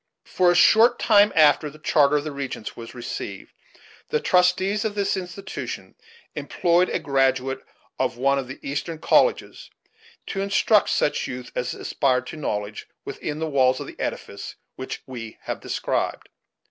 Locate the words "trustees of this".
4.19-5.15